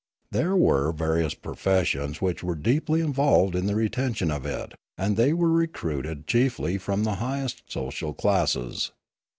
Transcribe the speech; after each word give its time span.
There 0.31 0.55
were 0.55 0.91
various 0.91 1.35
professions 1.35 2.23
which 2.23 2.43
were 2.43 2.55
deeply 2.55 3.01
involved 3.01 3.53
in 3.55 3.67
the 3.67 3.75
retention 3.75 4.31
of 4.31 4.47
it, 4.47 4.73
and 4.97 5.15
they 5.15 5.31
were 5.31 5.51
recruited 5.51 6.25
chiefly 6.25 6.79
from 6.79 7.03
the 7.03 7.17
highest 7.21 7.61
social 7.67 8.11
classes. 8.11 8.93